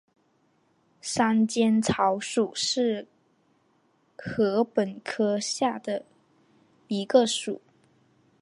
[0.99, 3.07] 山涧草属是
[4.17, 6.03] 禾本科下的
[6.87, 7.61] 一个属。